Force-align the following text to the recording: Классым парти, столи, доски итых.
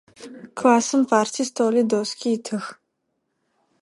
Классым 0.59 1.01
парти, 1.09 1.41
столи, 1.49 1.83
доски 1.91 2.29
итых. 2.37 2.63